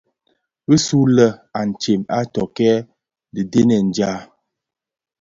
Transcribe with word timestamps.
Bisulè 0.67 1.27
antsem 1.59 2.01
a 2.17 2.19
tokkè 2.33 2.71
dhidenèn 3.33 3.87
dja. 3.95 4.13